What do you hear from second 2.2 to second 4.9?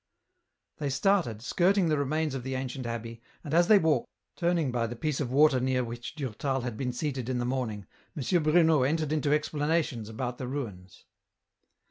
of the ancient abbey, and as they walked, turning by